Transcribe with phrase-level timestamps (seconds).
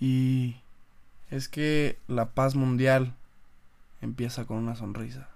[0.00, 0.56] Y
[1.30, 3.14] es que la paz mundial
[4.00, 5.28] empieza con una sonrisa.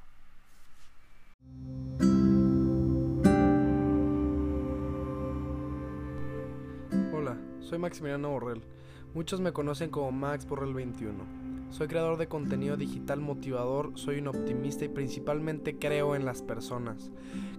[7.12, 8.62] Hola, soy Maximiliano Borrell.
[9.12, 11.43] Muchos me conocen como Max Borrell 21.
[11.74, 17.10] Soy creador de contenido digital motivador, soy un optimista y principalmente creo en las personas.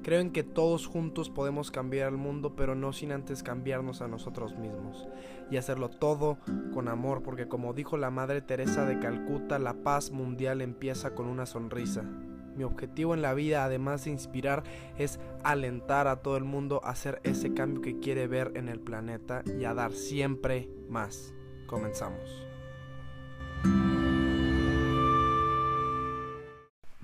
[0.03, 4.07] Creo en que todos juntos podemos cambiar al mundo, pero no sin antes cambiarnos a
[4.07, 5.05] nosotros mismos.
[5.51, 6.37] Y hacerlo todo
[6.73, 11.27] con amor, porque como dijo la Madre Teresa de Calcuta, la paz mundial empieza con
[11.27, 12.03] una sonrisa.
[12.55, 14.63] Mi objetivo en la vida, además de inspirar,
[14.97, 18.79] es alentar a todo el mundo a hacer ese cambio que quiere ver en el
[18.79, 21.33] planeta y a dar siempre más.
[21.67, 22.44] Comenzamos.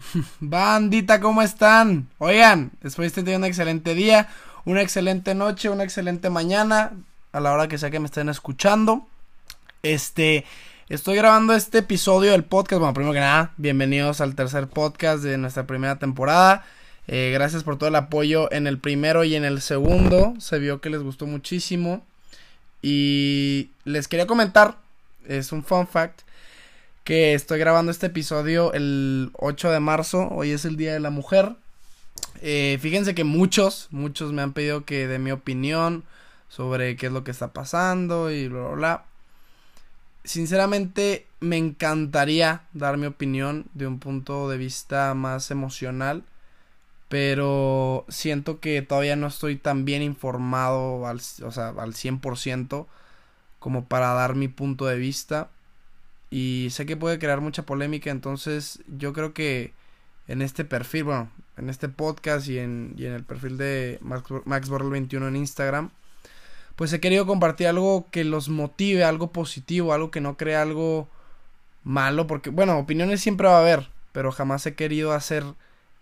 [0.39, 2.07] Bandita, ¿cómo están?
[2.17, 4.29] Oigan, después de tener un excelente día,
[4.65, 6.93] una excelente noche, una excelente mañana,
[7.31, 9.07] a la hora que sea que me estén escuchando.
[9.83, 10.45] Este,
[10.89, 12.79] estoy grabando este episodio del podcast.
[12.79, 16.65] Bueno, primero que nada, bienvenidos al tercer podcast de nuestra primera temporada.
[17.07, 20.33] Eh, gracias por todo el apoyo en el primero y en el segundo.
[20.39, 22.05] Se vio que les gustó muchísimo.
[22.81, 24.77] Y les quería comentar,
[25.27, 26.21] es un fun fact
[27.03, 31.09] que estoy grabando este episodio el 8 de marzo, hoy es el Día de la
[31.09, 31.55] Mujer.
[32.41, 36.03] Eh, fíjense que muchos, muchos me han pedido que dé mi opinión
[36.49, 39.05] sobre qué es lo que está pasando y bla, bla, bla.
[40.23, 46.23] Sinceramente me encantaría dar mi opinión de un punto de vista más emocional,
[47.09, 52.85] pero siento que todavía no estoy tan bien informado al, o sea, al 100%
[53.59, 55.49] como para dar mi punto de vista
[56.31, 59.73] y sé que puede crear mucha polémica, entonces yo creo que
[60.27, 64.69] en este perfil, bueno, en este podcast y en, y en el perfil de Max,
[64.69, 65.91] Borrell 21 en Instagram,
[66.77, 71.09] pues he querido compartir algo que los motive, algo positivo, algo que no crea algo
[71.83, 75.43] malo, porque bueno, opiniones siempre va a haber, pero jamás he querido hacer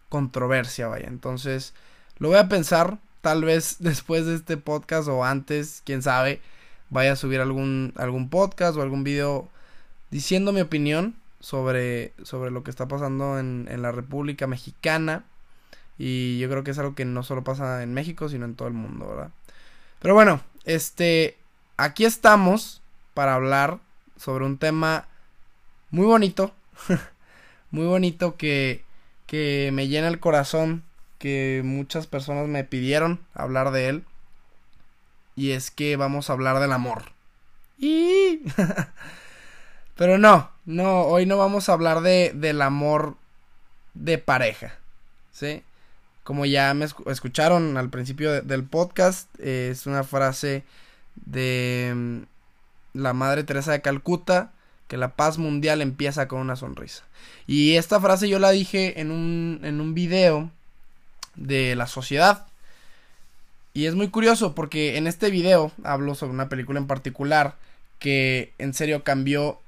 [0.09, 1.07] controversia, vaya.
[1.07, 1.73] Entonces,
[2.19, 6.39] lo voy a pensar, tal vez después de este podcast o antes, quién sabe,
[6.91, 9.49] vaya a subir algún algún podcast o algún video
[10.11, 15.25] diciendo mi opinión sobre, sobre lo que está pasando en, en la República Mexicana.
[15.97, 18.67] Y yo creo que es algo que no solo pasa en México, sino en todo
[18.67, 19.31] el mundo, ¿verdad?
[20.01, 21.37] Pero bueno, este,
[21.77, 22.81] aquí estamos
[23.13, 23.79] para hablar
[24.15, 25.07] sobre un tema
[25.91, 26.53] muy bonito,
[27.71, 28.83] muy bonito que,
[29.25, 30.83] que me llena el corazón,
[31.17, 34.05] que muchas personas me pidieron hablar de él.
[35.35, 37.11] Y es que vamos a hablar del amor.
[37.77, 38.41] Y
[39.99, 43.17] Pero no, no, hoy no vamos a hablar de, del amor
[43.93, 44.77] de pareja,
[45.33, 45.61] ¿sí?
[46.23, 50.63] Como ya me escucharon al principio del podcast, es una frase
[51.15, 52.19] de mm,
[52.93, 54.53] la Madre Teresa de Calcuta,
[54.87, 57.03] que la paz mundial empieza con una sonrisa.
[57.45, 60.49] Y esta frase yo la dije en un, en un video
[61.35, 62.47] de la sociedad.
[63.73, 67.57] Y es muy curioso porque en este video hablo sobre una película en particular
[67.99, 69.59] que en serio cambió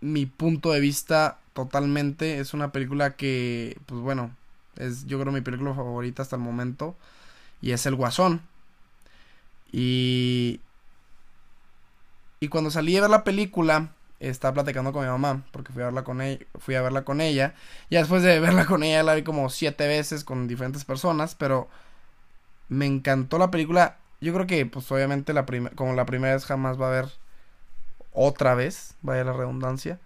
[0.00, 2.38] mi punto de vista totalmente.
[2.40, 4.34] Es una película que, pues bueno,
[4.76, 6.96] es yo creo mi película favorita hasta el momento.
[7.60, 8.42] Y es El Guasón.
[9.72, 10.60] Y...
[12.40, 15.86] Y cuando salí a ver la película, estaba platicando con mi mamá, porque fui a
[15.86, 17.54] verla con ella, fui a verla con ella.
[17.90, 21.68] Y después de verla con ella la vi como siete veces con diferentes personas, pero
[22.68, 23.98] me encantó la película.
[24.20, 27.08] Yo creo que, pues obviamente, la como la primera vez jamás va a haber
[28.12, 29.98] otra vez, vaya la redundancia.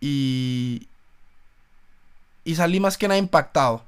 [0.00, 0.88] Y,
[2.44, 3.84] y salí más que nada impactado.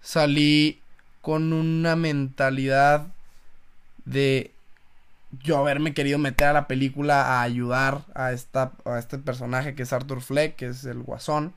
[0.00, 0.80] Salí
[1.20, 3.08] con una mentalidad
[4.04, 4.52] de
[5.42, 9.82] yo haberme querido meter a la película a ayudar a, esta, a este personaje que
[9.82, 11.52] es Arthur Fleck, que es el guasón.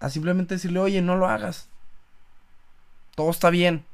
[0.00, 1.68] A simplemente decirle, oye, no lo hagas.
[3.14, 3.84] Todo está bien.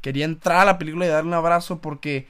[0.00, 2.26] Quería entrar a la película y darle un abrazo porque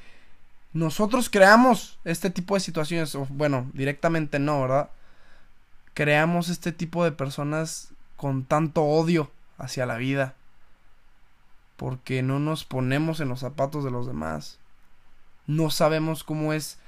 [0.73, 4.91] nosotros creamos este tipo de situaciones, bueno, directamente no, ¿verdad?
[5.95, 10.35] Creamos este tipo de personas con tanto odio hacia la vida,
[11.77, 14.59] porque no nos ponemos en los zapatos de los demás,
[15.47, 16.79] no sabemos cómo es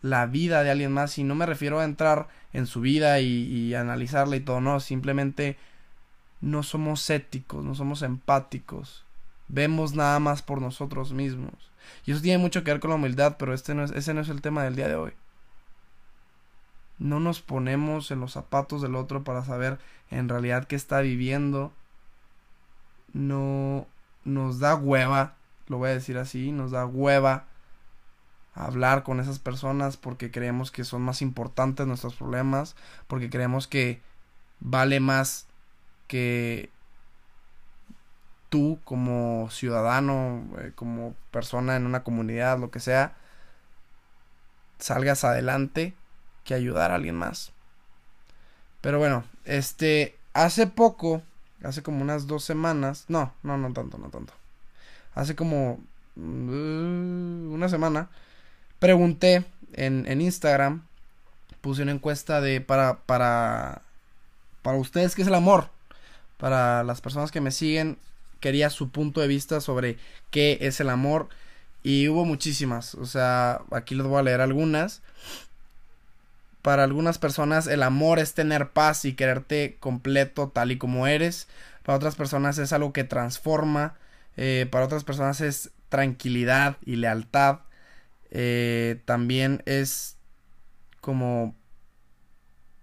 [0.00, 3.26] la vida de alguien más, y no me refiero a entrar en su vida y,
[3.26, 5.56] y analizarla y todo, no, simplemente
[6.40, 9.04] no somos éticos, no somos empáticos,
[9.48, 11.73] vemos nada más por nosotros mismos.
[12.04, 14.20] Y eso tiene mucho que ver con la humildad, pero este no es, ese no
[14.20, 15.12] es el tema del día de hoy.
[16.98, 19.78] No nos ponemos en los zapatos del otro para saber
[20.10, 21.72] en realidad qué está viviendo.
[23.12, 23.86] No
[24.24, 25.34] nos da hueva,
[25.68, 27.46] lo voy a decir así, nos da hueva
[28.54, 32.76] hablar con esas personas porque creemos que son más importantes nuestros problemas,
[33.06, 34.00] porque creemos que
[34.60, 35.46] vale más
[36.06, 36.70] que
[38.54, 43.16] tú como ciudadano, eh, como persona en una comunidad, lo que sea,
[44.78, 45.92] salgas adelante
[46.44, 47.50] que ayudar a alguien más.
[48.80, 51.20] Pero bueno, este, hace poco,
[51.64, 54.32] hace como unas dos semanas, no, no, no tanto, no tanto.
[55.16, 55.80] Hace como
[56.14, 58.08] mm, una semana,
[58.78, 60.86] pregunté en, en Instagram,
[61.60, 63.82] puse una encuesta de para, para,
[64.62, 65.70] para ustedes, ¿qué es el amor?
[66.36, 67.98] Para las personas que me siguen,
[68.40, 69.98] quería su punto de vista sobre
[70.30, 71.28] qué es el amor.
[71.82, 72.94] Y hubo muchísimas.
[72.94, 75.02] O sea, aquí les voy a leer algunas.
[76.62, 81.46] Para algunas personas el amor es tener paz y quererte completo tal y como eres.
[81.82, 83.96] Para otras personas es algo que transforma.
[84.36, 87.60] Eh, para otras personas es tranquilidad y lealtad.
[88.30, 90.16] Eh, también es
[91.02, 91.54] como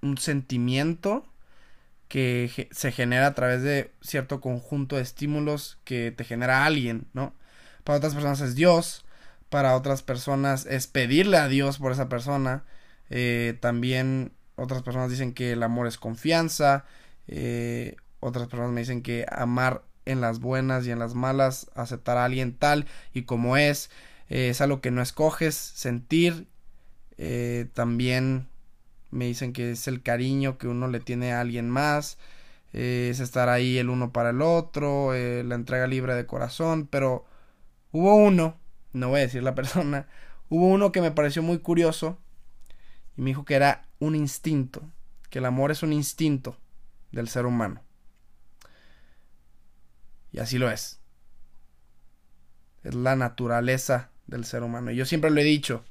[0.02, 1.26] un sentimiento
[2.12, 7.34] que se genera a través de cierto conjunto de estímulos que te genera alguien, ¿no?
[7.86, 9.06] Para otras personas es Dios,
[9.48, 12.66] para otras personas es pedirle a Dios por esa persona,
[13.10, 16.84] eh, también otras personas dicen que el amor es confianza,
[17.30, 22.18] eh, otras personas me dicen que amar en las buenas y en las malas, aceptar
[22.18, 23.90] a alguien tal y como es,
[24.28, 26.46] eh, es algo que no escoges, sentir,
[27.74, 28.51] también
[29.12, 32.18] me dicen que es el cariño que uno le tiene a alguien más,
[32.74, 36.88] eh, es estar ahí el uno para el otro, eh, la entrega libre de corazón,
[36.88, 37.26] pero
[37.92, 38.58] hubo uno,
[38.94, 40.08] no voy a decir la persona,
[40.50, 42.18] hubo uno que me pareció muy curioso
[43.18, 44.82] y me dijo que era un instinto,
[45.30, 46.58] que el amor es un instinto
[47.12, 47.82] del ser humano.
[50.32, 51.00] Y así lo es.
[52.84, 54.92] Es la naturaleza del ser humano.
[54.92, 55.84] Y yo siempre lo he dicho,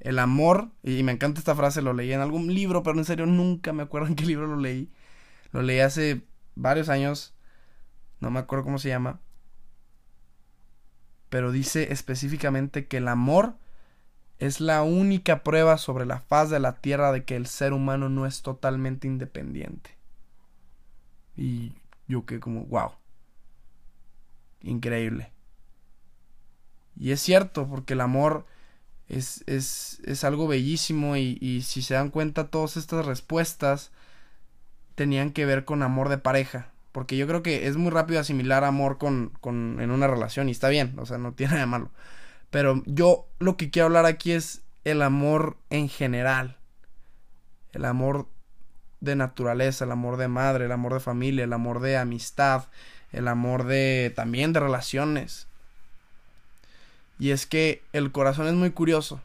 [0.00, 3.26] el amor, y me encanta esta frase, lo leí en algún libro, pero en serio
[3.26, 4.90] nunca me acuerdo en qué libro lo leí.
[5.52, 6.22] Lo leí hace
[6.54, 7.34] varios años,
[8.20, 9.20] no me acuerdo cómo se llama.
[11.28, 13.54] Pero dice específicamente que el amor
[14.38, 18.08] es la única prueba sobre la faz de la tierra de que el ser humano
[18.08, 19.90] no es totalmente independiente.
[21.36, 21.74] Y
[22.08, 22.92] yo que como, wow.
[24.62, 25.30] Increíble.
[26.96, 28.46] Y es cierto, porque el amor
[29.10, 33.90] es, es, es algo bellísimo y, y, si se dan cuenta todas estas respuestas
[34.94, 36.70] tenían que ver con amor de pareja.
[36.92, 40.52] Porque yo creo que es muy rápido asimilar amor con, con en una relación y
[40.52, 41.90] está bien, o sea, no tiene nada de malo.
[42.50, 46.56] Pero yo lo que quiero hablar aquí es el amor en general.
[47.72, 48.28] El amor
[49.00, 52.64] de naturaleza, el amor de madre, el amor de familia, el amor de amistad,
[53.12, 55.48] el amor de también de relaciones.
[57.20, 59.20] Y es que el corazón es muy curioso.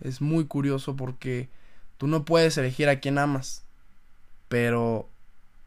[0.00, 1.48] Es muy curioso porque
[1.96, 3.64] tú no puedes elegir a quién amas.
[4.48, 5.08] Pero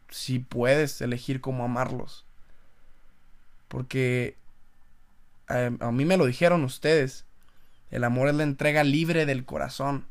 [0.08, 2.24] sí puedes elegir cómo amarlos.
[3.66, 4.36] Porque
[5.48, 7.24] a, a mí me lo dijeron ustedes.
[7.90, 10.06] El amor es la entrega libre del corazón.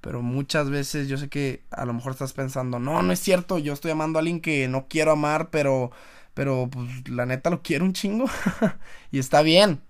[0.00, 3.58] Pero muchas veces yo sé que a lo mejor estás pensando, no, no es cierto,
[3.58, 5.90] yo estoy amando a alguien que no quiero amar, pero,
[6.32, 8.26] pero pues la neta lo quiero un chingo.
[9.10, 9.82] y está bien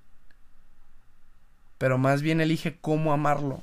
[1.81, 3.63] pero más bien elige cómo amarlo.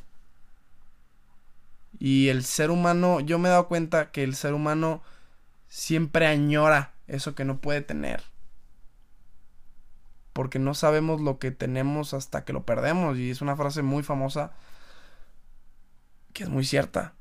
[1.99, 5.03] Y el ser humano, yo me he dado cuenta que el ser humano
[5.67, 8.23] siempre añora eso que no puede tener.
[10.33, 13.19] Porque no sabemos lo que tenemos hasta que lo perdemos.
[13.19, 14.51] Y es una frase muy famosa
[16.33, 17.13] que es muy cierta.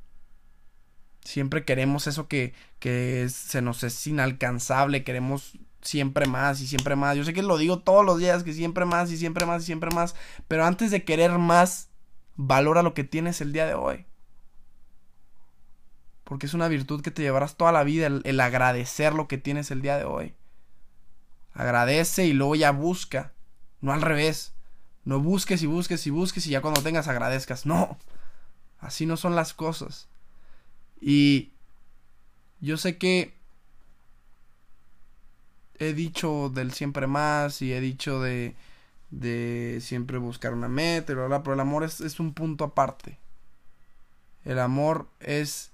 [1.20, 7.16] Siempre queremos eso que, que se nos es inalcanzable, queremos siempre más y siempre más.
[7.16, 9.66] Yo sé que lo digo todos los días, que siempre más y siempre más y
[9.66, 10.14] siempre más.
[10.48, 11.88] Pero antes de querer más,
[12.34, 14.06] valora lo que tienes el día de hoy.
[16.24, 19.70] Porque es una virtud que te llevarás toda la vida, el, agradecer lo que tienes
[19.70, 20.34] el día de hoy.
[21.54, 23.32] Agradece y luego ya busca.
[23.80, 24.52] No al revés.
[25.04, 27.64] No busques y busques y busques y ya cuando tengas agradezcas.
[27.64, 27.96] No.
[28.80, 30.08] Así no son las cosas.
[31.00, 31.52] Y
[32.60, 33.35] yo sé que
[35.78, 38.54] he dicho del siempre más y he dicho de,
[39.10, 43.18] de siempre buscar una meta, pero el amor es, es un punto aparte.
[44.44, 45.72] El amor es,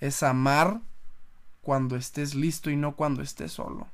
[0.00, 0.80] es amar
[1.62, 3.88] cuando estés listo y no cuando estés solo.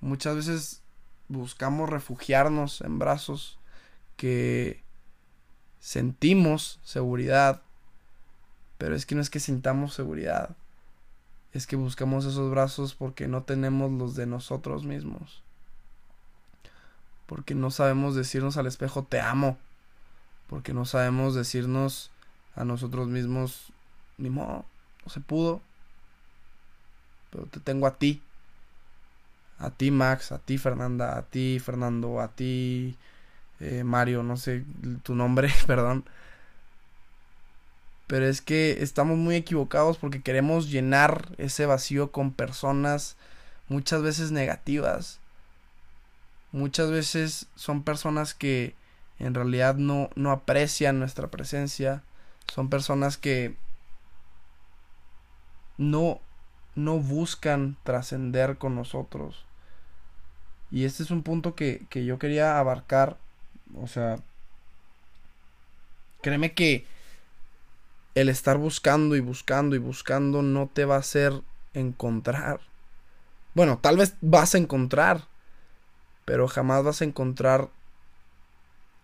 [0.00, 0.82] Muchas veces
[1.28, 3.58] buscamos refugiarnos en brazos
[4.16, 4.82] que
[5.80, 7.62] sentimos seguridad,
[8.78, 10.56] pero es que no es que sintamos seguridad,
[11.58, 15.42] es que buscamos esos brazos porque no tenemos los de nosotros mismos.
[17.26, 19.58] porque no sabemos decirnos al espejo te amo,
[20.48, 22.10] porque no sabemos decirnos
[22.56, 23.70] a nosotros mismos
[24.16, 24.64] ni modo,
[25.04, 25.60] no se pudo,
[27.30, 28.22] pero te tengo a ti,
[29.58, 32.96] a ti Max, a ti Fernanda, a ti Fernando, a ti
[33.60, 34.64] eh, Mario, no sé
[35.02, 36.04] tu nombre, perdón.
[38.08, 43.16] Pero es que estamos muy equivocados porque queremos llenar ese vacío con personas
[43.68, 45.20] muchas veces negativas.
[46.50, 48.74] Muchas veces son personas que
[49.18, 52.02] en realidad no, no aprecian nuestra presencia.
[52.52, 53.56] Son personas que
[55.76, 56.20] no,
[56.74, 59.44] no buscan trascender con nosotros.
[60.70, 63.18] Y este es un punto que, que yo quería abarcar.
[63.76, 64.18] O sea,
[66.22, 66.86] créeme que
[68.20, 71.40] el estar buscando y buscando y buscando no te va a hacer
[71.72, 72.58] encontrar.
[73.54, 75.28] Bueno, tal vez vas a encontrar,
[76.24, 77.68] pero jamás vas a encontrar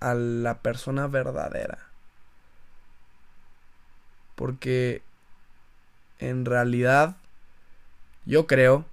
[0.00, 1.78] a la persona verdadera.
[4.34, 5.00] Porque
[6.18, 7.16] en realidad
[8.26, 8.84] yo creo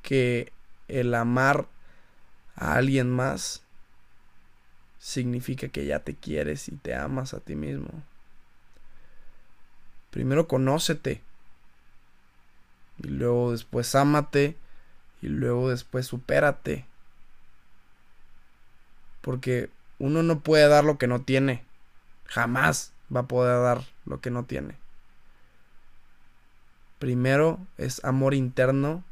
[0.00, 0.54] que
[0.88, 1.66] el amar
[2.56, 3.62] a alguien más
[4.98, 8.02] significa que ya te quieres y te amas a ti mismo.
[10.12, 11.22] Primero conócete.
[13.02, 14.58] Y luego después ámate.
[15.22, 16.84] Y luego después supérate.
[19.22, 21.64] Porque uno no puede dar lo que no tiene.
[22.26, 24.76] Jamás va a poder dar lo que no tiene.
[26.98, 29.02] Primero es amor interno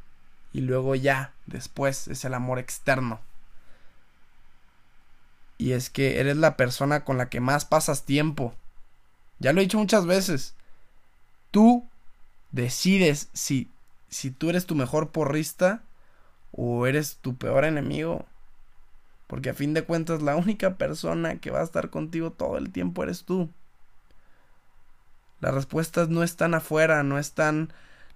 [0.52, 3.20] y luego ya, después es el amor externo.
[5.56, 8.54] Y es que eres la persona con la que más pasas tiempo.
[9.38, 10.54] Ya lo he dicho muchas veces
[11.50, 11.88] tú
[12.52, 13.70] decides si,
[14.08, 15.82] si tú eres tu mejor porrista
[16.52, 18.26] o eres tu peor enemigo.
[19.26, 22.72] Porque a fin de cuentas la única persona que va a estar contigo todo el
[22.72, 23.48] tiempo eres tú.
[25.40, 27.72] Las respuestas no están afuera, no están,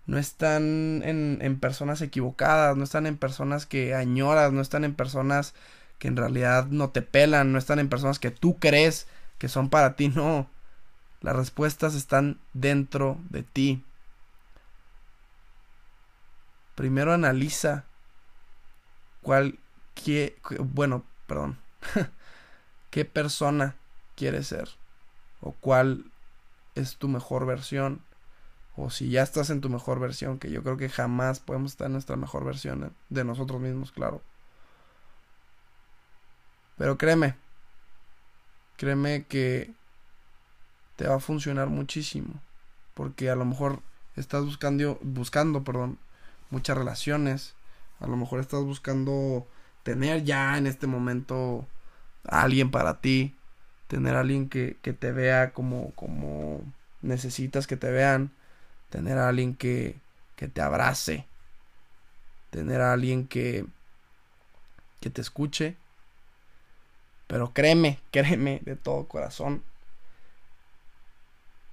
[0.06, 4.94] no están en, en personas equivocadas, no están en personas que añoras, no están en
[4.94, 5.54] personas
[5.98, 9.06] que en realidad no te pelan, no están en personas que tú crees
[9.38, 10.48] que son para ti, no.
[11.24, 13.82] Las respuestas están dentro de ti.
[16.74, 17.86] Primero analiza
[19.22, 19.58] cuál,
[19.94, 21.56] qué, bueno, perdón,
[22.90, 23.74] qué persona
[24.16, 24.68] quieres ser
[25.40, 26.12] o cuál
[26.74, 28.02] es tu mejor versión
[28.76, 31.86] o si ya estás en tu mejor versión, que yo creo que jamás podemos estar
[31.86, 32.90] en nuestra mejor versión ¿eh?
[33.08, 34.20] de nosotros mismos, claro.
[36.76, 37.34] Pero créeme,
[38.76, 39.72] créeme que
[40.96, 42.40] te va a funcionar muchísimo.
[42.94, 43.80] Porque a lo mejor
[44.16, 45.98] estás buscando, buscando, perdón,
[46.50, 47.54] muchas relaciones.
[48.00, 49.46] A lo mejor estás buscando
[49.82, 51.66] tener ya en este momento
[52.24, 53.34] a alguien para ti.
[53.88, 56.62] Tener a alguien que, que te vea como, como
[57.02, 58.30] necesitas que te vean.
[58.90, 59.96] Tener a alguien que,
[60.36, 61.26] que te abrace.
[62.50, 63.66] Tener a alguien que,
[65.00, 65.76] que te escuche.
[67.26, 69.62] Pero créeme, créeme de todo corazón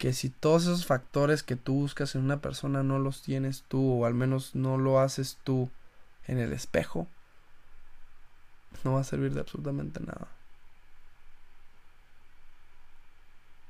[0.02, 4.00] que si todos esos factores que tú buscas en una persona no los tienes tú
[4.00, 5.70] o al menos no lo haces tú
[6.26, 7.08] en el espejo,
[8.84, 10.28] no va a servir de absolutamente nada.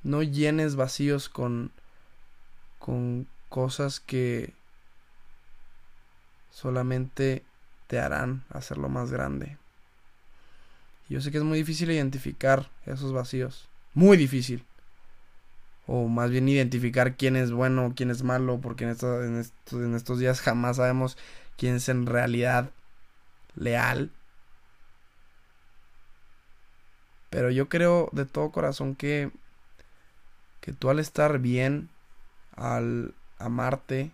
[0.03, 1.73] No llenes vacíos con
[2.79, 4.53] con cosas que
[6.49, 7.43] solamente
[7.87, 9.57] te harán hacerlo más grande.
[11.09, 14.65] Yo sé que es muy difícil identificar esos vacíos, muy difícil
[15.87, 20.41] o más bien identificar quién es bueno quién es malo, porque en, en, estos, días
[20.41, 21.17] jamás sabemos
[21.57, 22.71] quién es en realidad
[23.55, 24.11] leal.
[27.29, 29.31] Pero yo creo de todo corazón que,
[30.59, 31.89] que tú al estar bien,
[32.55, 34.11] al amarte,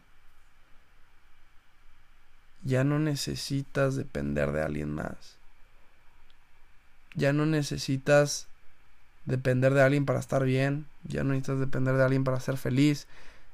[2.64, 5.38] ya no necesitas depender de alguien más.
[7.16, 8.48] Ya no necesitas
[9.28, 13.08] depender de alguien para estar bien, ya no necesitas depender de alguien para ser feliz,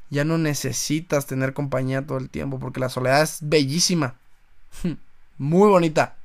[0.09, 4.15] ya no necesitas tener compañía todo el tiempo, porque la soledad es bellísima,
[5.37, 6.15] muy bonita,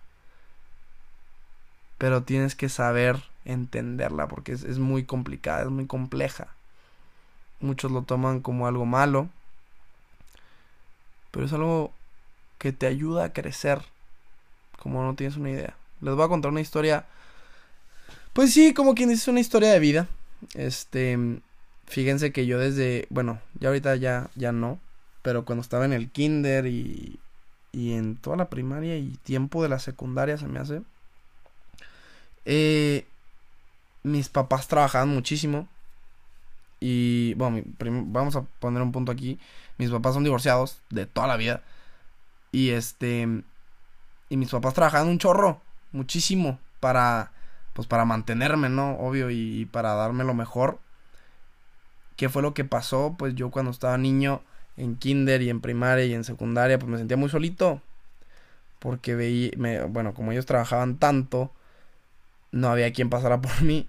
[1.97, 6.49] pero tienes que saber entenderla, porque es, muy complicada, es muy compleja.
[7.61, 9.28] Muchos lo toman como algo malo,
[11.31, 11.93] pero es algo
[12.59, 13.83] que te ayuda a crecer,
[14.78, 15.75] como no tienes una idea.
[16.02, 17.07] Les voy a contar una historia
[18.38, 20.07] pues sí, como quien dice, una historia de vida.
[20.54, 21.18] Este,
[21.87, 24.78] fíjense que yo desde, bueno, ya ahorita ya, ya no,
[25.23, 27.18] pero cuando estaba en el kinder y,
[27.73, 30.83] y en toda la primaria y tiempo de la secundaria se me hace.
[32.45, 33.09] Eh,
[34.04, 35.66] mis papás trabajaban muchísimo.
[36.78, 37.64] Y bueno,
[38.07, 39.40] vamos a poner un punto aquí.
[39.78, 41.64] Mis papás son divorciados de toda la vida.
[42.52, 43.42] Y este.
[44.28, 45.61] Y mis papás trabajaban un chorro.
[45.90, 46.61] Muchísimo.
[46.78, 47.33] Para.
[47.79, 48.99] Pues para mantenerme, ¿no?
[48.99, 49.31] Obvio.
[49.31, 50.81] Y, para darme lo mejor.
[52.17, 53.15] ¿Qué fue lo que pasó?
[53.17, 54.43] Pues yo cuando estaba niño.
[54.77, 56.77] En kinder y en primaria y en secundaria.
[56.81, 57.81] Pues me sentía muy solito.
[58.81, 59.53] Porque veía.
[59.87, 61.53] Bueno, como ellos trabajaban tanto.
[62.51, 63.89] No había quien pasara por mí.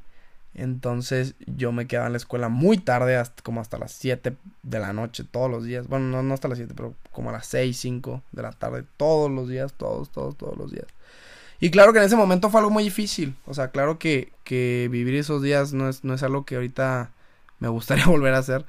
[0.54, 4.80] Entonces yo me quedaba en la escuela muy tarde, hasta, como hasta las 7 de
[4.80, 5.88] la noche, todos los días.
[5.88, 8.84] Bueno, no, no hasta las 7, pero como a las 6, 5 de la tarde,
[8.98, 10.86] todos los días, todos, todos, todos los días.
[11.60, 13.36] Y claro que en ese momento fue algo muy difícil.
[13.46, 17.12] O sea, claro que, que vivir esos días no es, no es algo que ahorita
[17.60, 18.66] me gustaría volver a hacer.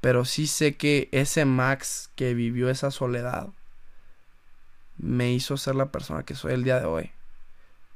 [0.00, 3.48] Pero sí sé que ese Max que vivió esa soledad
[4.98, 7.10] me hizo ser la persona que soy el día de hoy.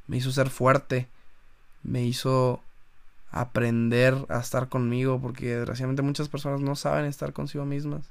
[0.06, 1.08] Me hizo ser fuerte
[1.82, 2.62] me hizo
[3.30, 8.06] aprender a estar conmigo, porque desgraciadamente muchas personas no saben estar consigo mismas.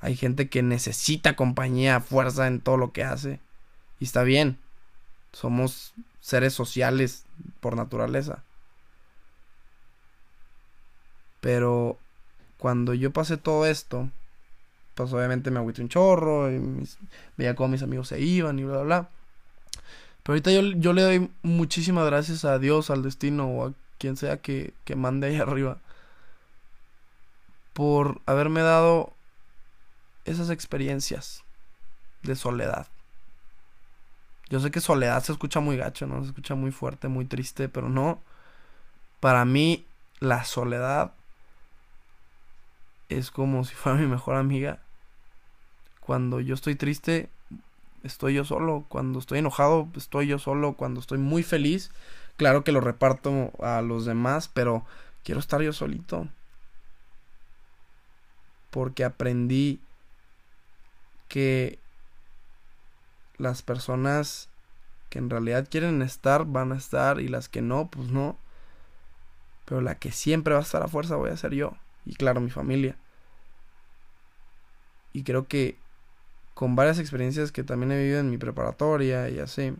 [0.00, 3.40] Hay gente que necesita compañía, fuerza en todo lo que hace.
[4.04, 4.58] Y está bien.
[5.32, 7.24] Somos seres sociales
[7.60, 8.44] por naturaleza.
[11.40, 11.98] Pero
[12.58, 14.10] cuando yo pasé todo esto,
[14.94, 16.86] pues obviamente me agüité un chorro, y
[17.38, 19.08] veía cómo mis amigos se iban y bla, bla, bla.
[20.22, 24.18] Pero ahorita yo, yo le doy muchísimas gracias a Dios, al destino o a quien
[24.18, 25.78] sea que, que mande ahí arriba.
[27.72, 29.14] Por haberme dado
[30.26, 31.42] esas experiencias
[32.22, 32.86] de soledad.
[34.50, 36.20] Yo sé que soledad se escucha muy gacho, ¿no?
[36.22, 38.20] Se escucha muy fuerte, muy triste, pero no.
[39.20, 39.86] Para mí,
[40.20, 41.12] la soledad
[43.08, 44.80] es como si fuera mi mejor amiga.
[46.00, 47.30] Cuando yo estoy triste,
[48.02, 48.84] estoy yo solo.
[48.88, 50.74] Cuando estoy enojado, estoy yo solo.
[50.74, 51.90] Cuando estoy muy feliz,
[52.36, 54.84] claro que lo reparto a los demás, pero
[55.22, 56.28] quiero estar yo solito.
[58.70, 59.80] Porque aprendí
[61.28, 61.78] que
[63.38, 64.48] las personas
[65.10, 68.36] que en realidad quieren estar van a estar y las que no, pues no.
[69.64, 71.76] Pero la que siempre va a estar a fuerza voy a ser yo.
[72.04, 72.96] Y claro, mi familia.
[75.12, 75.78] Y creo que
[76.54, 79.74] con varias experiencias que también he vivido en mi preparatoria y así,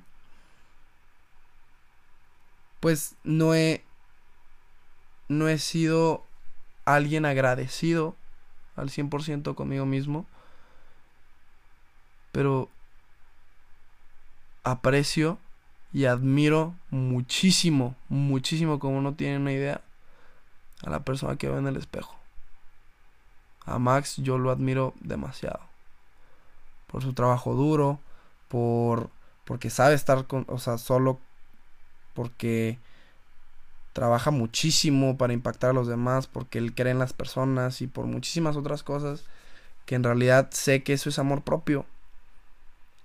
[2.80, 3.82] pues no he,
[5.28, 6.24] no he sido
[6.84, 8.16] alguien agradecido
[8.76, 10.26] al 100% conmigo mismo,
[12.32, 12.68] pero
[14.64, 15.38] aprecio
[15.92, 19.81] y admiro muchísimo, muchísimo como no tienen una idea
[20.85, 22.16] a la persona que veo en el espejo.
[23.64, 25.61] A Max yo lo admiro demasiado
[26.88, 27.98] por su trabajo duro,
[28.48, 29.11] por
[29.44, 31.18] porque sabe estar con, o sea, solo
[32.14, 32.79] porque
[33.92, 38.07] trabaja muchísimo para impactar a los demás, porque él cree en las personas y por
[38.07, 39.24] muchísimas otras cosas
[39.87, 41.85] que en realidad sé que eso es amor propio.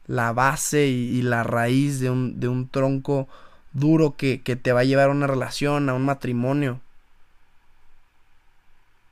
[0.09, 3.27] La base y, la raíz de un, de un tronco
[3.73, 6.81] duro que, que te va a llevar a una relación, a un matrimonio.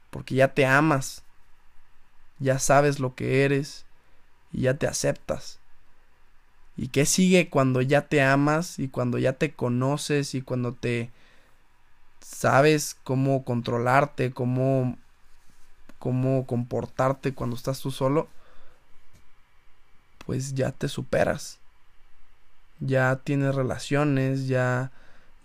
[0.10, 1.24] Porque ya te amas,
[2.40, 3.86] ya sabes lo que eres,
[4.52, 5.60] y ya te aceptas.
[6.76, 11.10] ¿Y qué sigue cuando ya te amas y cuando ya te conoces y cuando te
[12.22, 14.98] sabes cómo controlarte, cómo
[15.98, 18.28] cómo comportarte cuando estás tú solo?
[20.28, 21.60] Pues ya te superas.
[22.80, 24.92] Ya tienes relaciones, ya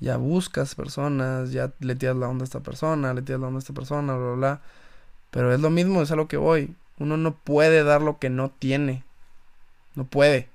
[0.01, 3.59] ya buscas personas, ya le tiras la onda a esta persona, le tiras la onda
[3.59, 4.63] a esta persona, bla bla bla.
[5.31, 6.75] Pero es lo mismo, es a lo que voy.
[6.99, 9.05] Uno no puede dar lo que no tiene.
[9.95, 10.49] No puede.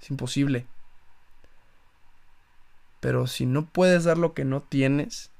[0.00, 0.66] Es imposible.
[3.00, 5.30] Pero si no puedes dar lo que no tienes,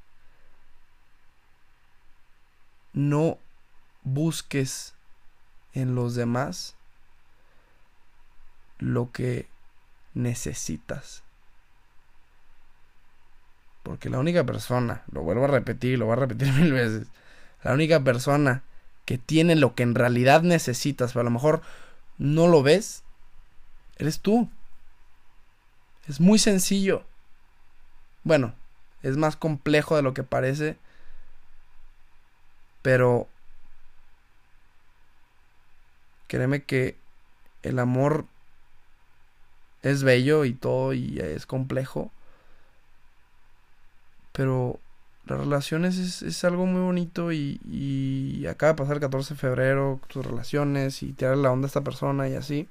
[2.95, 3.39] no
[4.03, 4.95] busques
[5.75, 6.75] en los demás
[8.83, 9.47] lo que
[10.15, 11.23] necesitas.
[13.83, 17.09] Porque la única persona, lo vuelvo a repetir, lo voy a repetir mil veces,
[17.63, 18.63] la única persona
[19.05, 21.63] que tiene lo que en realidad necesitas, pero a lo mejor
[22.19, 23.03] no lo ves,
[23.99, 24.49] eres tú.
[26.09, 27.05] Es muy sencillo.
[28.25, 28.55] Bueno,
[29.03, 30.77] es más complejo de lo que parece,
[32.83, 33.29] pero
[36.27, 36.97] créeme que
[37.63, 38.27] el amor
[39.83, 42.11] es bello y todo y es complejo,
[44.33, 44.79] pero
[45.27, 50.01] las relaciones es, algo muy bonito y, y, acaba de pasar el 14 de febrero,
[50.09, 52.69] tus relaciones y tirar la onda a esta persona y así.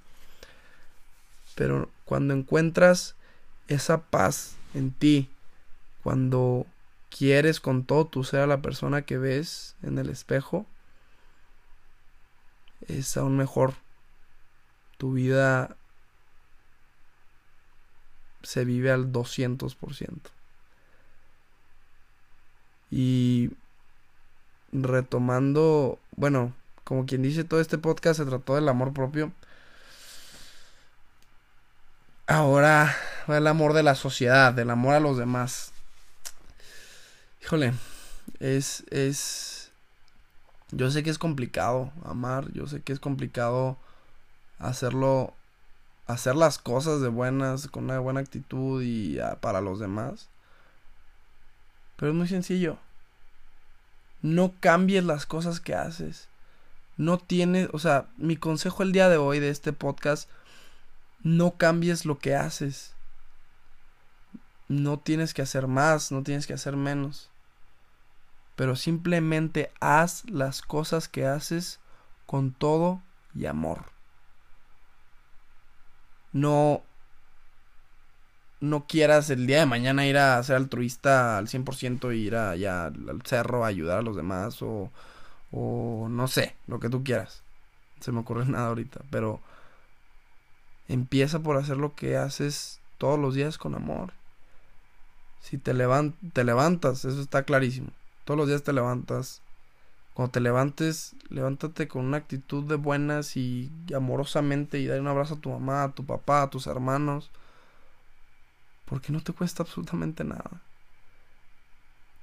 [1.56, 3.16] Pero cuando encuentras
[3.68, 5.30] esa paz en ti,
[6.04, 6.66] cuando
[7.10, 10.66] quieres con todo tu ser a la persona que ves en el espejo,
[12.88, 13.76] es aún mejor.
[14.98, 15.76] Tu vida
[18.44, 20.20] se vive al 200%.
[22.90, 23.52] Y
[24.72, 29.32] retomando, bueno, como quien dice, todo este podcast se trató del amor propio.
[32.28, 32.96] Ahora
[33.28, 35.72] el amor de la sociedad, del amor a los demás.
[37.42, 37.74] Híjole,
[38.40, 39.72] es, es,
[40.72, 43.78] yo sé que es complicado amar, yo sé que es complicado
[44.60, 45.34] hacerlo,
[46.12, 50.30] hacer las cosas de buenas, con una buena actitud y para los demás.
[51.96, 52.78] Pero es muy sencillo.
[54.22, 56.30] No cambies las cosas que haces.
[56.98, 60.30] No tienes, o sea, mi consejo el día de hoy de este podcast,
[61.24, 62.94] no cambies lo que haces.
[64.68, 67.30] No tienes que hacer más, no tienes que hacer menos.
[68.56, 71.80] Pero simplemente haz las cosas que haces
[72.26, 73.02] con todo
[73.34, 73.86] y amor.
[76.34, 76.84] No
[78.62, 82.86] no quieras el día de mañana ir a ser altruista al 100% y ir allá
[82.86, 84.92] al cerro a ayudar a los demás o,
[85.52, 87.44] o no sé, lo que tú quieras.
[88.00, 89.42] Se me ocurre nada ahorita, pero
[90.88, 94.14] empieza por hacer lo que haces todos los días con amor.
[95.42, 97.90] Si te, te levantas, eso está clarísimo.
[98.26, 99.42] Todos los días te levantas.
[100.14, 105.36] Cuando te levantes, levántate con una actitud de buenas y amorosamente y dale un abrazo
[105.36, 107.32] a tu mamá, a tu papá, a tus hermanos
[108.92, 110.62] porque no te cuesta absolutamente nada.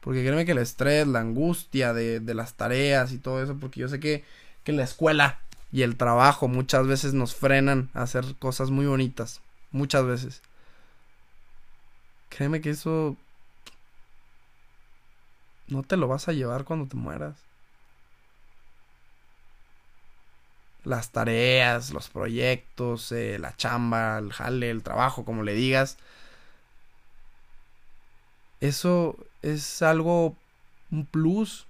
[0.03, 3.89] Porque créeme que el estrés, la angustia de, las tareas y todo eso, porque yo
[3.89, 4.23] sé que,
[4.65, 5.41] que la escuela
[5.73, 9.41] y el trabajo muchas veces nos frenan a hacer cosas muy bonitas.
[9.73, 10.43] Muchas veces.
[12.29, 13.17] Créeme que eso
[15.69, 17.48] no te lo vas a llevar cuando te mueras.
[20.89, 25.99] Las tareas, los proyectos, eh, la chamba, el jale, el trabajo, como le digas,
[28.61, 30.35] eso es algo,
[30.91, 31.67] un plus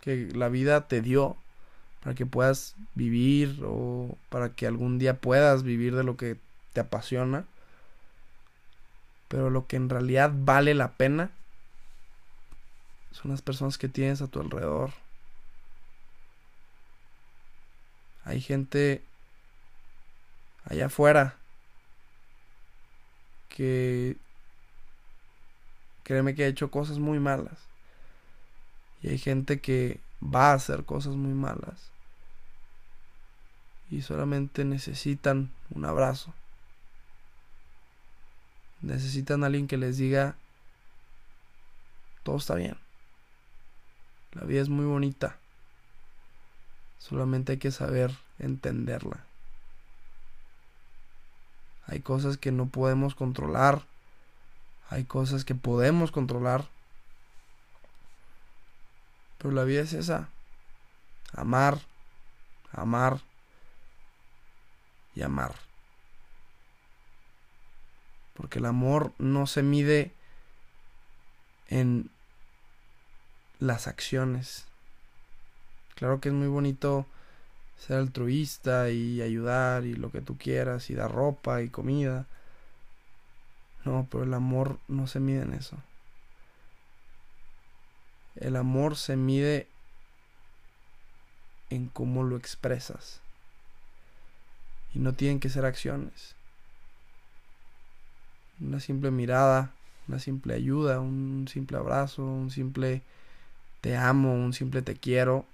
[0.00, 1.36] que la vida te dio
[2.02, 6.38] para que puedas vivir o para que algún día puedas vivir de lo que
[6.72, 7.44] te apasiona.
[9.28, 11.30] Pero lo que en realidad vale la pena
[13.10, 14.92] son las personas que tienes a tu alrededor.
[18.26, 19.02] Hay gente
[20.66, 21.36] allá afuera
[23.48, 24.18] que
[26.06, 27.58] Créeme que ha hecho cosas muy malas.
[29.02, 31.90] Y hay gente que va a hacer cosas muy malas.
[33.90, 36.32] Y solamente necesitan un abrazo.
[38.82, 40.36] Necesitan a alguien que les diga,
[42.22, 42.76] todo está bien.
[44.30, 45.40] La vida es muy bonita.
[47.08, 49.24] Solamente hay que saber entenderla.
[51.86, 53.82] Hay cosas que no podemos controlar
[54.88, 56.64] hay cosas que podemos controlar.
[59.38, 60.28] Pero la vida es esa.
[61.32, 61.78] Amar,
[62.72, 63.20] amar
[65.14, 65.54] y amar.
[68.34, 70.12] Porque el amor no se mide
[71.68, 72.10] en
[73.58, 74.66] las acciones.
[75.96, 77.06] Claro que es muy bonito
[77.78, 82.26] ser altruista y ayudar y lo que tú quieras y dar ropa y comida.
[83.84, 85.76] No, pero el amor no se mide en eso.
[88.36, 89.66] El amor se mide
[91.70, 93.20] en cómo lo expresas.
[94.94, 96.34] Y no tienen que ser acciones.
[98.60, 99.70] Una simple mirada,
[100.08, 103.02] una simple ayuda, un simple abrazo, un simple
[103.80, 105.44] te amo, un simple te quiero.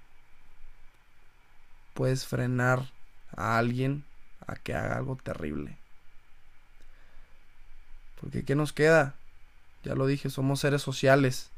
[1.95, 2.91] Puedes frenar
[3.37, 4.05] a alguien
[4.47, 5.77] a que haga algo terrible.
[8.21, 9.15] Porque ¿qué nos queda?
[9.83, 11.51] Ya lo dije, somos seres sociales.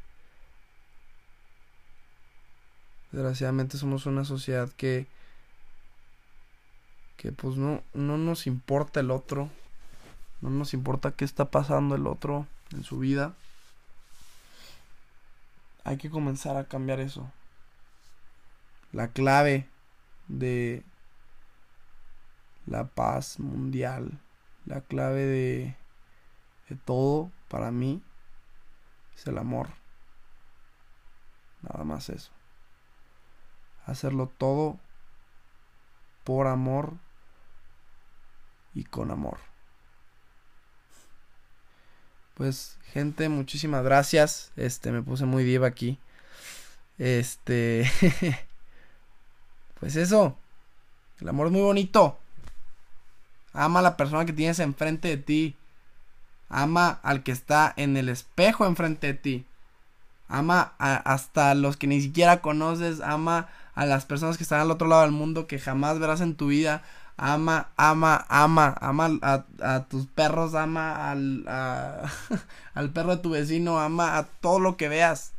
[3.13, 5.07] Desgraciadamente somos una sociedad que
[7.17, 9.51] que pues no no nos importa el otro.
[10.41, 13.35] No nos importa qué está pasando el otro en su vida.
[15.85, 17.31] Hay que comenzar a cambiar eso.
[18.93, 19.67] La clave
[20.29, 20.83] de
[22.67, 24.21] la paz mundial,
[24.65, 25.77] la clave de
[26.69, 28.03] de todo para mí
[29.17, 29.69] es el amor.
[31.63, 32.31] Nada más eso.
[33.87, 34.79] Hacerlo todo
[36.25, 36.95] por amor
[38.75, 39.39] y con amor.
[42.35, 44.53] Pues, gente, muchísimas gracias.
[44.57, 45.99] Este, me puse muy diva aquí.
[46.99, 47.89] Este.
[49.85, 50.35] pues eso.
[51.21, 52.17] El amor es muy bonito.
[53.53, 55.57] Ama a la persona que tienes enfrente de ti.
[56.49, 59.47] Ama al que está en el espejo enfrente de ti.
[60.27, 63.03] Ama a, hasta los que ni siquiera conoces.
[63.03, 66.35] Ama a las personas que están al otro lado del mundo que jamás verás en
[66.35, 66.83] tu vida.
[67.19, 71.45] Ama, ama, ama, ama a, tus perros, ama al,
[72.75, 75.35] al perro de tu vecino, ama a todo lo que veas.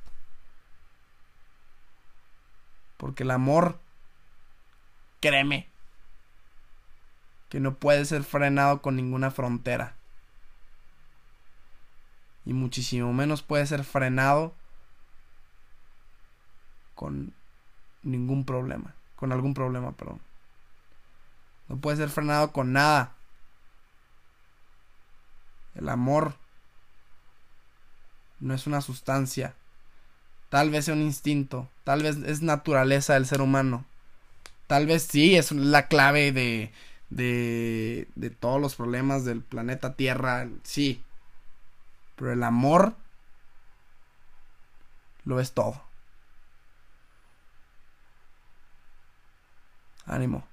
[2.97, 3.79] Porque el amor,
[5.19, 5.67] créeme,
[7.49, 9.95] que no puede ser frenado con ninguna frontera.
[12.45, 14.53] Y muchísimo menos puede ser frenado
[16.93, 17.33] con
[18.03, 18.95] ningún problema.
[19.15, 20.21] Con algún problema, perdón.
[21.67, 23.15] No puede ser frenado con nada.
[25.73, 26.35] El amor
[28.39, 29.55] no es una sustancia.
[30.49, 31.69] Tal vez sea un instinto.
[31.83, 33.85] Tal vez es naturaleza del ser humano.
[34.67, 36.71] Tal vez sí es la clave de,
[37.09, 40.47] de, de todos los problemas del planeta Tierra.
[40.63, 41.03] Sí.
[42.15, 42.95] Pero el amor
[45.23, 45.81] lo es todo.
[50.05, 50.47] Ánimo.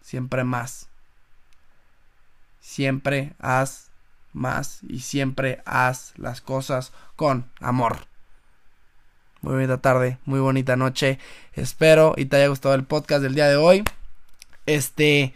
[0.00, 0.88] Siempre más.
[2.60, 3.90] Siempre haz
[4.32, 8.06] más y siempre haz las cosas con amor.
[9.46, 11.20] Muy bonita tarde, muy bonita noche.
[11.52, 13.84] Espero y te haya gustado el podcast del día de hoy.
[14.66, 15.34] Este.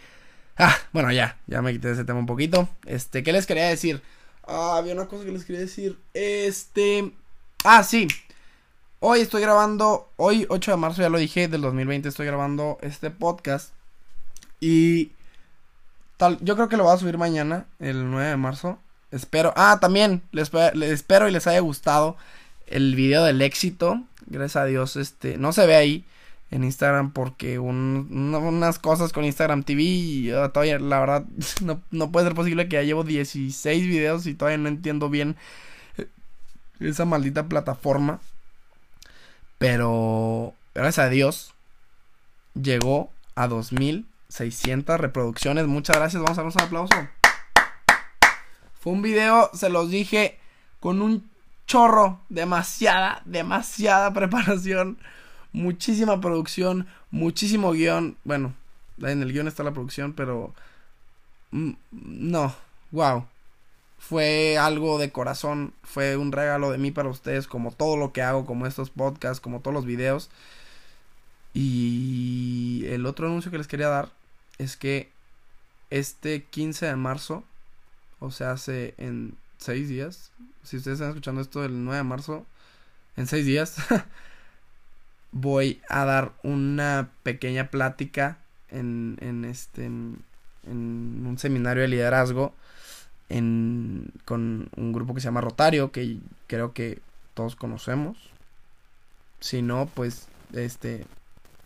[0.59, 2.69] Ah, bueno, ya, ya me quité ese tema un poquito.
[2.87, 4.03] Este, ¿qué les quería decir?
[4.49, 5.97] Ah, había una cosa que les quería decir.
[6.13, 7.13] Este.
[7.63, 8.09] Ah, sí.
[8.99, 13.13] Hoy estoy grabando, hoy 8 de marzo, ya lo dije, del 2020 estoy grabando este
[13.13, 13.73] podcast.
[14.59, 15.13] Y
[16.17, 18.81] tal, yo creo que lo voy a subir mañana, el 9 de marzo.
[19.13, 20.51] Espero, ah, también, les,
[20.83, 22.17] espero y les haya gustado
[22.71, 24.03] el video del éxito.
[24.27, 26.05] Gracias a Dios, este, no se ve ahí
[26.51, 31.25] en Instagram porque unas cosas con Instagram TV y todavía, la verdad,
[31.63, 35.37] no, no puede ser posible que ya llevo 16 videos y todavía no entiendo bien
[36.81, 38.21] esa maldita plataforma.
[39.59, 41.53] Pero, gracias a Dios,
[42.55, 45.67] llegó a 2600 reproducciones.
[45.67, 46.23] Muchas gracias.
[46.23, 47.09] Vamos a darnos un aplauso.
[48.81, 50.39] Fue un video, se los dije,
[50.81, 51.30] con un
[51.71, 54.99] chorro, demasiada, demasiada preparación,
[55.53, 58.17] muchísima producción, muchísimo guion.
[58.25, 58.55] Bueno,
[58.99, 60.53] en el guion está la producción, pero...
[61.53, 62.55] Mm, no,
[62.91, 63.25] wow
[64.01, 68.23] fue algo de corazón, fue un regalo de mí para ustedes, como todo lo que
[68.23, 70.31] hago, como estos podcasts, como todos los videos.
[71.53, 74.09] Y el otro anuncio que les quería dar
[74.59, 75.11] es que
[75.91, 77.45] este 15 de marzo,
[78.21, 82.47] o sea, hace en 6 días, si ustedes están escuchando esto el 9 de marzo,
[83.17, 83.77] en 6 días,
[85.33, 88.39] voy a dar una pequeña plática
[88.71, 92.55] en, en este en un seminario de liderazgo
[94.25, 96.19] con un grupo que se llama Rotario, que
[96.49, 97.01] creo que
[97.35, 98.19] todos conocemos.
[99.39, 101.07] Si no, pues, este,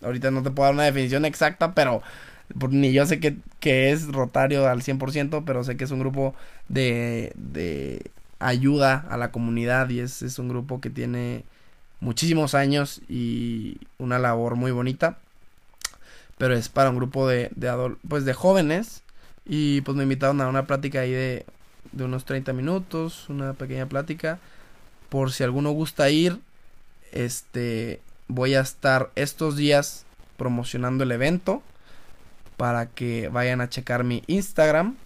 [0.02, 2.02] ahorita no te puedo dar una definición exacta, pero
[2.70, 3.36] ni yo sé que,
[3.90, 6.34] es Rotario al 100%, pero sé que es un grupo
[6.68, 11.44] de, de ayuda a la comunidad y es, es un grupo que tiene
[12.00, 15.18] muchísimos años y una labor muy bonita.
[16.36, 19.02] Pero es para un grupo de, de, pues de jóvenes
[19.46, 21.46] y pues me invitaron a una plática ahí de
[21.94, 24.38] de unos 30 minutos, una pequeña plática.
[25.08, 26.40] Por si alguno gusta ir,
[27.12, 30.04] este voy a estar estos días
[30.36, 31.62] promocionando el evento
[32.56, 34.96] para que vayan a checar mi Instagram,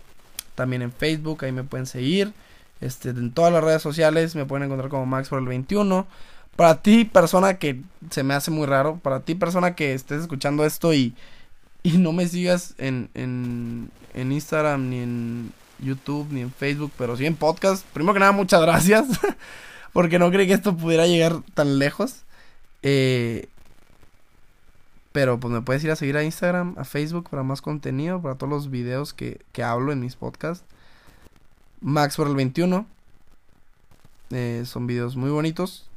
[0.54, 2.32] también en Facebook, ahí me pueden seguir.
[2.80, 6.06] Este, en todas las redes sociales me pueden encontrar como Max por el 21.
[6.56, 7.80] Para ti, persona que
[8.10, 11.14] se me hace muy raro, para ti, persona que estés escuchando esto y,
[11.82, 17.16] y no me sigas en, en, en Instagram ni en YouTube ni en Facebook, pero
[17.16, 17.84] sí en podcast.
[17.92, 19.06] Primero que nada, muchas gracias.
[19.92, 22.22] porque no creí que esto pudiera llegar tan lejos.
[22.82, 23.48] Eh,
[25.12, 28.36] pero pues me puedes ir a seguir a Instagram, a Facebook para más contenido, para
[28.36, 30.64] todos los videos que, que hablo en mis podcasts.
[31.80, 32.86] Max por el 21.
[34.30, 35.88] Eh, son videos muy bonitos.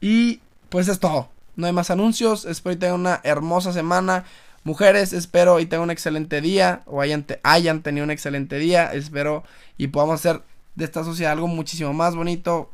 [0.00, 1.28] Y pues es todo.
[1.56, 2.44] No hay más anuncios.
[2.44, 4.24] Espero que tengan una hermosa semana.
[4.64, 8.92] Mujeres, espero y tengan un excelente día o hayan, hayan tenido un excelente día.
[8.92, 9.44] Espero
[9.76, 10.42] y podamos hacer
[10.76, 12.70] de esta sociedad algo muchísimo más bonito.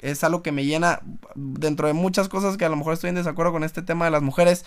[0.00, 1.00] es algo que me llena
[1.34, 4.10] dentro de muchas cosas que a lo mejor estoy en desacuerdo con este tema de
[4.10, 4.64] las mujeres.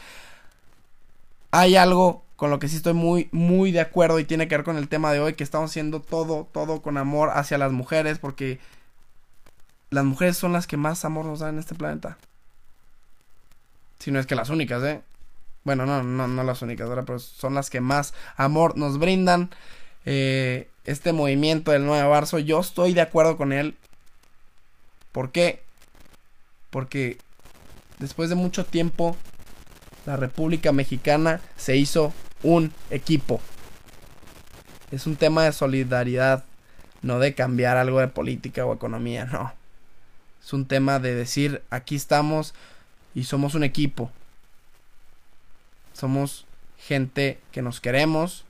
[1.56, 4.66] Hay algo con lo que sí estoy muy, muy de acuerdo y tiene que ver
[4.66, 8.18] con el tema de hoy, que estamos haciendo todo, todo con amor hacia las mujeres,
[8.18, 8.60] porque
[9.92, 12.18] las mujeres son las que más amor nos dan en este planeta.
[14.00, 15.04] Si no es que las únicas, ¿eh?
[15.63, 17.04] Bueno, no, no, no las únicas, ¿verdad?
[17.06, 19.52] Pero son las que más amor nos brindan.
[20.06, 23.78] Eh, este movimiento del 9 de marzo, yo estoy de acuerdo con él.
[25.12, 25.62] ¿Por qué?
[26.72, 27.20] Porque
[28.00, 29.16] después de mucho tiempo,
[30.06, 33.39] la República Mexicana se hizo un equipo.
[34.92, 36.44] Es un tema de solidaridad,
[37.02, 39.54] no de cambiar algo de política o economía, no.
[40.44, 42.54] Es un tema de decir, aquí estamos
[43.16, 44.12] y somos un equipo.
[45.94, 46.46] Somos
[46.78, 48.44] gente que nos queremos.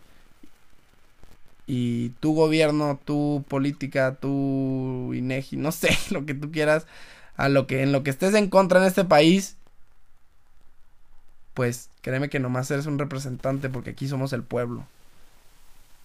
[1.66, 6.88] Y tu gobierno, tu política, tu INEGI, no sé, lo que tú quieras,
[7.38, 9.56] a lo que en lo que estés en contra en este país,
[11.54, 14.86] pues créeme que nomás eres un representante porque aquí somos el pueblo.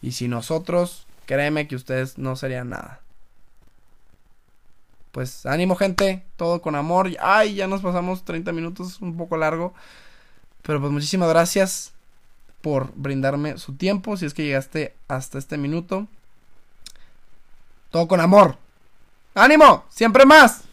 [0.03, 3.01] Y si nosotros, créeme que ustedes no serían nada.
[5.13, 7.09] Pues ánimo gente, todo con amor.
[7.21, 9.75] Ay, ya nos pasamos 30 minutos, un poco largo.
[10.63, 11.93] Pero pues muchísimas gracias
[12.61, 14.17] por brindarme su tiempo.
[14.17, 16.07] Si es que llegaste hasta este minuto.
[17.91, 18.57] Todo con amor.
[19.35, 19.85] ¡Ánimo!
[19.89, 20.65] ¡Siempre más!